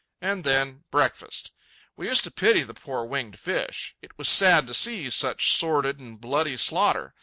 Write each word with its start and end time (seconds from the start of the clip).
And 0.19 0.43
then—breakfast. 0.43 1.51
We 1.95 2.07
used 2.07 2.23
to 2.23 2.31
pity 2.31 2.63
the 2.63 2.73
poor 2.73 3.05
winged 3.05 3.37
fish. 3.37 3.95
It 4.01 4.17
was 4.17 4.27
sad 4.27 4.65
to 4.65 4.73
see 4.73 5.11
such 5.11 5.53
sordid 5.53 5.99
and 5.99 6.19
bloody 6.19 6.57
slaughter. 6.57 7.13